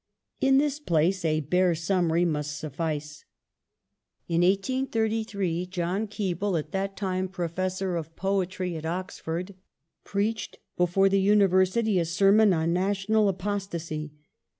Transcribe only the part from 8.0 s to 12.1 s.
Poetry at Oxford, preached before the University a